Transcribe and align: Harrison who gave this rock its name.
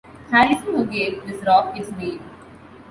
Harrison 0.31 0.73
who 0.73 0.87
gave 0.87 1.23
this 1.27 1.45
rock 1.45 1.77
its 1.77 1.91
name. 1.91 2.23